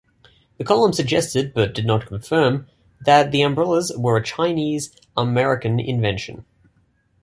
The 0.57 0.63
column 0.63 0.93
suggested 0.93 1.53
but 1.53 1.75
did 1.75 1.85
not 1.85 2.07
confirm 2.07 2.65
that 3.01 3.29
the 3.31 3.43
umbrellas 3.43 3.91
were 3.95 4.17
a 4.17 4.23
Chinese-American 4.23 5.79
invention. 5.79 6.43